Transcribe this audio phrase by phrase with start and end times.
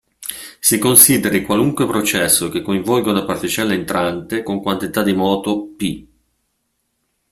[0.59, 6.07] Si consideri qualunque processo che coinvolga una particella entrante con quantità di moto "p".